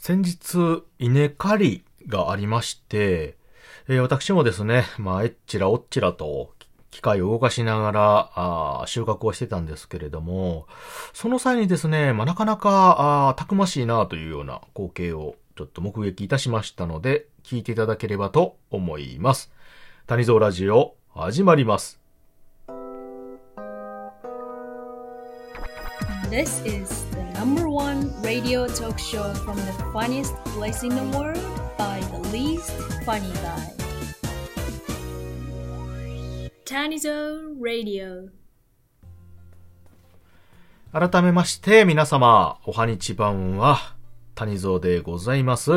[0.00, 3.36] 先日、稲刈りがありまして、
[3.86, 6.54] えー私もですね、まあ、えっちらおっちらと、
[6.90, 10.66] 機械を動かしながら、収穫をしてたんですけれども、
[11.12, 19.52] その際にですね、まあ、なかなか、たくましいなというような光景をちょっと目撃いたしましたので、聞いていただければと思います。
[20.06, 22.00] 谷蔵ラジオ、始まります。
[26.30, 27.09] This is
[27.40, 31.40] number one radio talk show from the funniest place in the world
[31.78, 32.70] by the least
[33.06, 33.72] funny guy.
[36.66, 38.28] Tanizo Radio.
[40.92, 43.94] 改めまして、皆様、おはにちばんは、
[44.34, 45.70] 谷蔵でございます。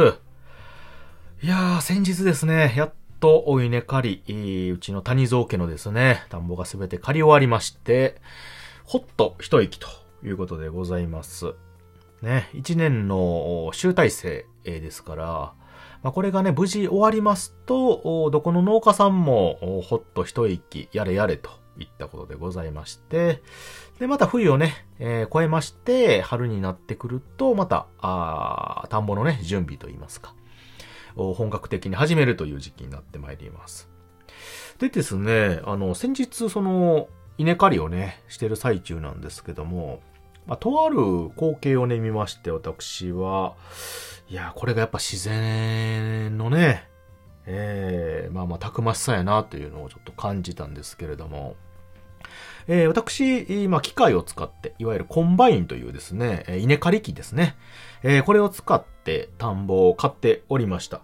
[1.41, 8.17] いやー、先日ですね、やっとお稲刈り、うちの谷蔵家のですね、田んぼがすべて刈り終わりまして、
[8.83, 11.53] ほっと一息ということでございます。
[12.21, 15.53] ね、一年の集大成ですから、
[16.03, 23.41] まあ、これがね、無事終わりますと、どこの農家さんも、ほっと一息、やれやれといったことでございまして、
[23.99, 30.35] で、また冬をね、えー超えまして、春になってくると、また、あ田んぼのね、準備といいますか、
[31.15, 33.89] 本格的に始めるという時期になってまいります。
[34.79, 40.01] でですね、あの、先日、その、稲刈りをね、してる最中なんですけども、
[40.45, 43.55] まあ、とある光景をね、見まして、私は、
[44.29, 46.89] いや、これがやっぱ自然のね、
[47.45, 51.55] えー、まあまあ、たくましさやなというのをちょっと感じたんですけれども、
[52.67, 57.55] えー私、今、機械を使って、いわゆるコンバインというですね、稲刈り機ですね。
[58.03, 61.01] えーこれを使って田んぼを刈っておりました。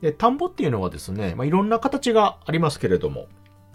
[0.00, 3.26] で、田んぼっていうのはですね、まあ、いろんな形がありますけれども、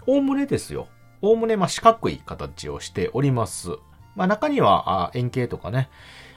[0.06, 0.88] おおむねですよ。
[1.22, 3.70] おおむね、まあ、四角い形をしております。
[4.16, 5.88] まあ、中には、円形とかね、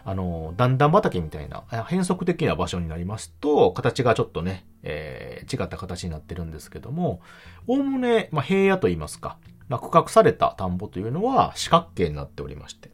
[0.06, 7.22] あの、段々畑みたいな、変則的な場所になりますと、形がちょっとね、えー違った形になってるんですけども、
[7.68, 12.92] おおむね、まあ、平野と言いますか、まあ、区画された田んぼというのは四角形になっておりまして、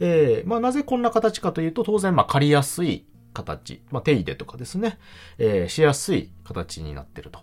[0.00, 4.98] えーまあ、なぜこんな形かというと、当然、まあ、刈りやすい形、まあ、手入れとかですね、
[5.38, 7.40] えーしやすい形になってると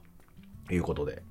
[0.73, 1.23] いうことで。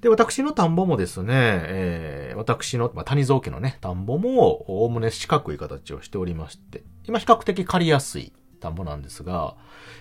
[0.00, 9.56] で、私の田んぼもですね、えー私の、まあ、谷蔵家のね、田んぼも、おおむね四角い形をしておりまして、今比較的刈りやすい田んぼなんですが、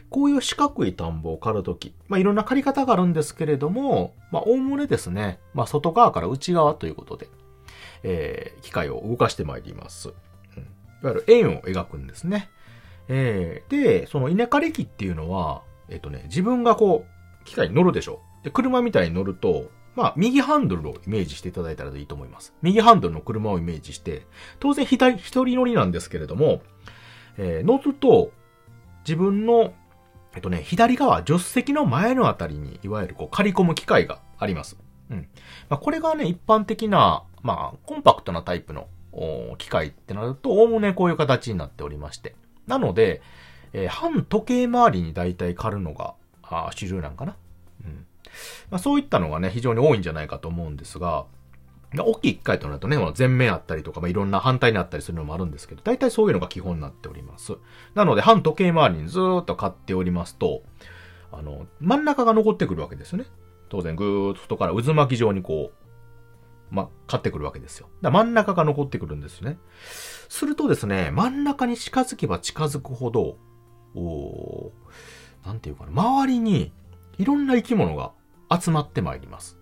[0.10, 7.28] こういう四角い田んぼを刈るとき、まあ、いろんな刈り方があるんですけれども、まあ、おおむねですね、まあ、外側から内側ということで、
[8.04, 10.10] えー機械を動かしてまいります。
[10.10, 10.16] うん、い
[11.02, 12.50] わゆる円を描くんですね。
[13.08, 18.22] えーで、その稲刈り機っていうのは、えっ、とね、自分がこう、機械に乗るでしょ。
[18.44, 22.54] で、車みたいに乗ると、まあ、右ハンドルをイメージしていただいたらいいと思います。
[22.62, 24.26] 右ハンドルの車をイメージして、
[24.60, 26.62] 当然左、一人乗りなんですけれども、
[27.38, 28.32] えー乗ると、
[29.06, 29.74] 自分の、
[30.34, 34.78] えっとね、左側、助手席の前のあたりに、いわゆるこう、刈り込む機械があります。
[35.10, 35.28] うん。
[35.70, 38.88] まあ、これがね、一般的な、まあ、コンパクトなタイプの、
[39.58, 42.36] 機械ってなると、おおむねこういう形になっておりまして。
[42.66, 43.22] なので、
[43.74, 46.14] えー半時計回りに大体刈るのが、
[46.44, 47.36] あー主流なんかな。
[47.84, 48.06] うん。
[48.70, 51.26] まあ、そういったのがね、非常に多いんじゃないかと思うんですが、
[52.00, 57.58] 大きい機械となるとね、まあ前面あったりとか、まあ、いろんな反対にあったりするのもあるんですけど、大体そういうのが基本になっております。
[57.96, 60.64] なので、半時計回りにずーっと買っておりますと、
[61.32, 63.26] あの、真ん中が残ってくるわけですよね。
[63.68, 67.90] 当然、ぐーっと外から渦巻き状にこう、ま、買ってくるわけですよ。
[68.02, 69.58] だ真ん中が残ってくるんですね。
[70.30, 73.38] するとですね、真ん中に近づけば近づくほど、
[73.94, 76.72] おーなんていうかな、周りに
[77.18, 78.12] いろんな生き物が
[78.50, 79.58] 集まってまいります。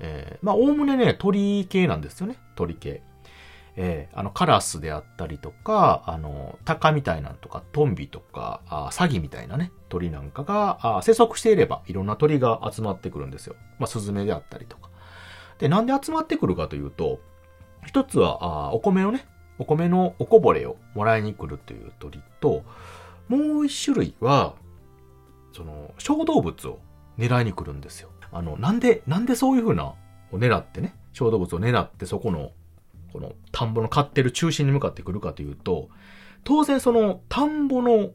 [0.00, 2.36] えー、まあ、おおむねね、鳥系なんですよね。
[2.56, 3.02] 鳥系。
[3.76, 13.56] えー、あの、カラスであったりとか、あの、タカみたいなんとか、トンビとか、あサギみたいなね、鳥なんかが、あ生息していれば、いろんな鳥が集まってくるんですよ。
[13.78, 14.90] まあ、スズメであったりとか。
[15.58, 17.20] で、なんで集まってくるかというと、
[17.84, 19.26] 一つは、あお米をね、
[19.58, 22.64] お米のおこぼれをもらいに来るという鳥と、
[23.28, 24.54] もう一種類は、
[25.52, 26.78] その、小動物を
[27.18, 28.10] 狙いに来るんですよ。
[28.32, 29.96] あの、なんで、なんでそういう風な、を
[30.32, 32.52] 狙ってね、小動物を狙ってそこの、
[33.12, 35.88] この田んぼの飼ってる中心に向かってくるかというと、
[36.42, 38.10] 当然その田んぼの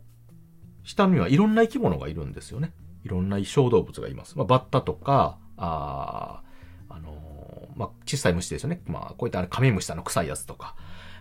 [0.84, 2.74] 下にはいろんな生き物がいるんですよね。
[3.06, 4.38] いろんな小動物がいます。
[4.38, 8.82] まあ、バッタとか、あーあのーまあ、小さい虫ですよね。
[8.86, 10.76] まあ、こういったカメムシさんの臭いやつとか、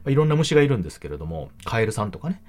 [0.04, 2.42] まあ、いろんな虫がいるんですけれども、カエルさんとかね。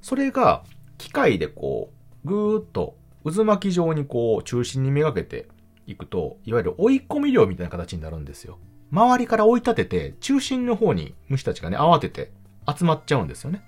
[0.00, 0.64] それが、
[0.98, 1.92] 機械でこ
[2.24, 5.48] う、ぐーっと渦巻き状にこう、中心にめがけて
[5.86, 8.58] いくと、いわゆる追い込み量みたいな形になるんですよ。
[8.90, 12.30] 周りから追い立てて、中心の方に虫たちがね、慌てて
[12.68, 13.62] 集まっちゃうんですよね。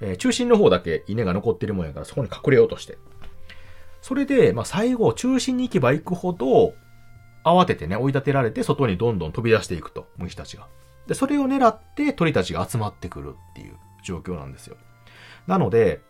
[0.00, 2.98] えー中心の方だけ稲が残ってるもんやから、そこに隠れようとして。
[4.00, 6.74] それで、まあ、最後、中心に行けば行くほど、
[7.44, 10.66] 慌ててね、追い立てられて、外にどんどん飛び出していくと、虫たちが。
[11.06, 14.76] で、それを狙って鳥たちが集まってくるっていう状況なんですよ。
[15.46, 16.00] なので、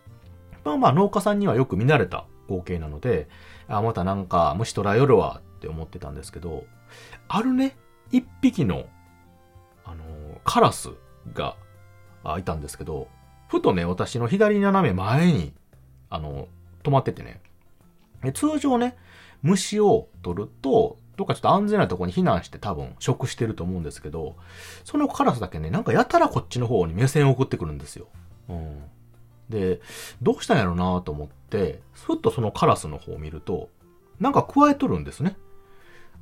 [0.63, 3.27] まあまあ農家さんにはよく見慣れた光景なので、
[3.67, 6.65] あ、またなんか虫捕らえよるわって思ってたんですけど、
[7.27, 7.75] あるね、
[8.11, 8.85] 一匹の、
[9.85, 10.89] あのーカラス
[11.33, 11.55] が、
[12.23, 13.07] あいたんですけど、
[13.47, 15.53] ふとね、私の左斜め前に、
[16.09, 16.47] あの
[16.83, 17.41] 止まっててね。
[18.33, 18.95] 通常ね、
[19.41, 24.35] 虫を取ると、どっかちょっと安全なところに避難して多分食してると思うんですけど、
[24.83, 28.07] そのカラスだけね、なんかやたらこっちの方に目線を送ってくるんですよ。
[28.49, 28.83] うん。
[29.49, 29.81] で、
[30.21, 33.69] どうしたんやろうなと思って、ふっとそのカラスの方を見ると、
[34.19, 35.37] なんか加えとるんですね。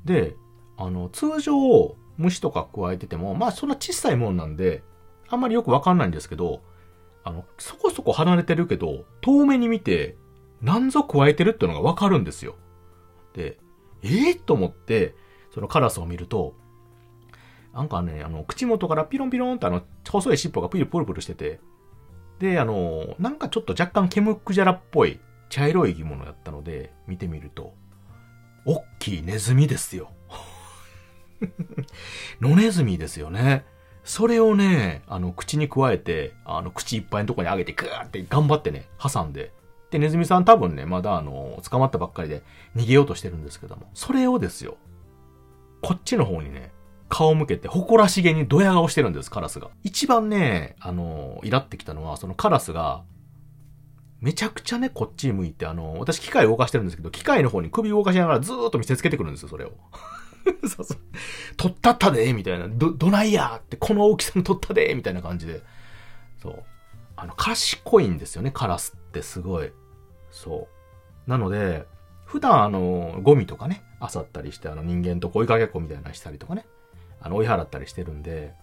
[0.06, 0.36] で、
[0.78, 4.84] あの、通常、虫とか加えてても、まあそんな小さいもんなんで、
[5.30, 6.62] あんまりよくわかんないんですけど、
[7.24, 10.18] あの、そこそこ離れてるけど、遠目に見て、
[10.62, 12.56] 何ぞ加えてるっていうのがわかるんですよ。
[13.34, 13.60] で、
[14.04, 15.16] ええと思って、
[15.54, 16.56] そのカラスを見ると、
[17.74, 21.60] なんかね、あの、口元からピロンピロンってあの、細い尻尾がプルプルプルしてて、
[22.42, 27.76] で、あの、なんかちょっと若干ケムクジャラっぽい茶色い生き物だったので、見てみると、
[28.66, 30.10] おっきいネズミですよ。
[32.42, 33.64] 野ネズミですよね。
[34.04, 39.54] それをね、あの、口に加えて、あの、口いっぱいのとこに上げて、グーって頑張ってね、挟んで。
[39.92, 42.42] で、ネズミさん多分ね、まだあの、捕まったばっかりで
[42.76, 44.78] 逃げようとしてるんですけども、それをですよ、
[45.84, 46.72] こっちの方にね、
[47.12, 49.70] 顔向けて誇らしげにドヤ顔してるんです、カラスが。
[49.84, 53.04] 一番ね、あの、イラってきたのは、そのカラスが、
[54.22, 59.74] めちゃくちゃね、こっち向いて、あの、私機械動かしてるんですけど、機械の方に首動かしながらずーっと見せつけてくるんですよ、それを。
[60.64, 60.98] そうそう。
[61.58, 62.70] 取ったったでみたいな。
[62.70, 65.62] ど、どないやって、この大きさの取ったでみたいな感じで。
[66.42, 66.64] そう。
[67.18, 69.74] あの、賢いんですよね、カラスってすごい。
[70.32, 70.70] そ
[71.28, 71.30] う。
[71.30, 71.86] なので、
[72.26, 76.66] 普段あの、ゴミとかね、漁ったりして、あの人間と追いかけっこみたいなしたりとかね、
[77.22, 78.54] あの、追い払ったりしてるんで、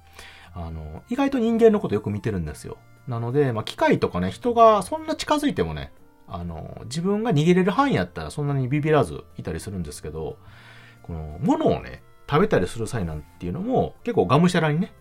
[0.55, 2.79] あの、意外と人間のことよく見てるんですよ。
[3.07, 5.93] なので、まあ、機械とかね、人がそんな近づいてもね、
[6.27, 10.37] あの、自分が逃げれる範囲やったらそんなにビビらずいたりするんですけど、
[11.03, 14.93] この、物をね、食べたりする際なんていうのも、結構がむしゃらにね、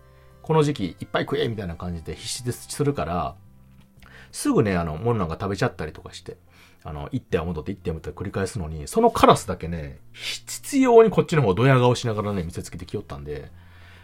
[0.42, 3.36] この時期いっぱい食えみたいな感じで必死でするから、
[4.32, 6.36] すぐね、あの、物なんか食べちゃったりとかして、
[6.84, 13.50] あの、一手は戻って一手は戻って繰り返すのに、そのカラスだけね、必要にこっちの方をドヤ顔しながらね、見せつけてきよったんで、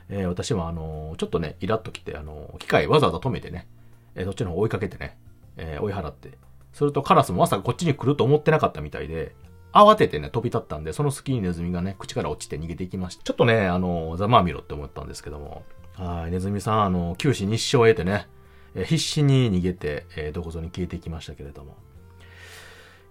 [0.08, 3.66] えー私はあの、ちょっとね、イラッときて、あの、機械わざわざ止めてね、
[4.14, 5.16] えーそっちの方追いかけてね、
[5.56, 6.36] えー追い払って、
[6.72, 9.34] するとカラスもまさかこっちに来ると思ってなかったみたいで、
[9.72, 13.24] 慌ててね、飛び立ったんで、その隙にネズミがね、口から落ちて逃げていきました。
[13.24, 18.28] ちょっとね、あの、ざまあみろって思ったんですけども、はい、ネズミさん、あの、九死日生を得てね、
[18.74, 21.76] え必死に逃げて、えどこぞに消えていきましたけれども。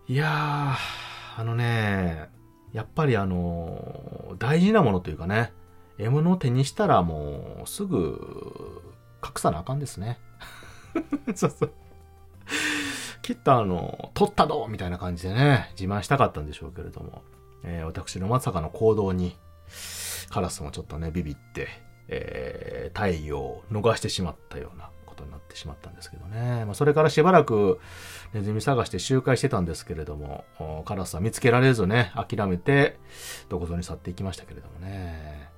[0.07, 2.30] いやー、あのね、
[2.74, 5.54] やっぱりあの、大事なものというかね、
[5.98, 8.81] 獲物を手にしたらもう、すぐ、
[9.24, 10.19] 隠さなあかんですね。
[11.36, 11.71] そうそう。
[13.21, 17.21] きっとあの、取ったどみたいな感じでね、自慢したかったんでしょうけれども、
[17.63, 19.38] えー私のまさかの行動に、
[20.30, 21.69] カラスもちょっとね、ビビって、
[22.10, 26.65] えー、太陽を逃してしまったようなことになってしまったんですけどね。
[26.65, 27.80] まあ、それからしばらく
[28.33, 30.44] ネズミ探して周回してたんですけれども、
[30.86, 32.98] カラスは見つけられずね、諦めて、
[33.50, 35.50] どこぞに去っていきましたけれどもね。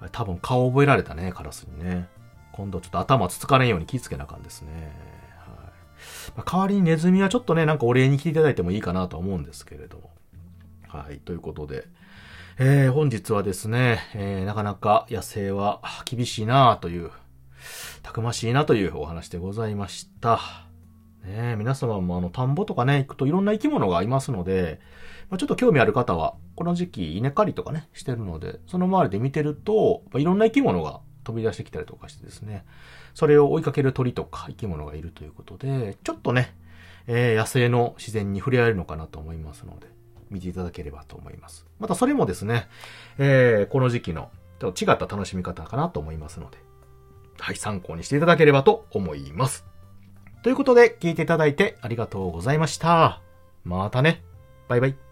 [0.00, 2.08] あれ多分顔覚えられたね、カラスにね。
[2.52, 4.92] 今度ちょっと頭つつかれんように気ぃつけなあかんですね。
[5.38, 6.32] はい。
[6.36, 10.10] まあ、代わりにネズミはちょっとね、なんかお礼に来ていただいてもいいかなと思うんですけれども。
[10.88, 11.18] はい。
[11.18, 11.86] ということで、
[12.58, 17.10] えー、本日はですね、えー、なかなか野生は厳しいなという、
[18.02, 20.40] たくましいなというお話でございました。
[21.24, 24.80] ね皆様もあの、田んぼとかね、行くといろんな生き物がいますので、
[25.30, 32.64] まあ、ちょっと興味ある方は、この時期稲刈りとかね、してるので、その周りで見てると、まあいろんな生き物が飛び出してきたりとかしてですね、
[33.14, 36.54] それを追いかける鳥とか生き物がいるということで、ちょっとね、
[37.06, 39.86] えー野生の自然に触れ合えるのかなと思いますので、
[40.30, 41.66] 見ていただければと思います。
[41.78, 42.68] またそれもですね、
[43.18, 46.58] えーこの時期のちょっと違った楽しみ方かなと思いますので、
[47.42, 49.66] はい、参考にしていただければと思います。
[50.44, 53.20] ということで、聞いていただいてありがとうございました。
[53.64, 54.22] またね。
[54.68, 55.11] バイバイ。